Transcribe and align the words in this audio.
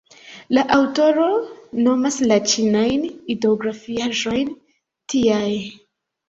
La 0.57 0.61
aŭtoro 0.75 1.25
nomas 1.87 2.17
la 2.31 2.37
ĉinajn 2.53 3.05
ideografiaĵojn 3.35 4.51
tiaj. 5.15 5.53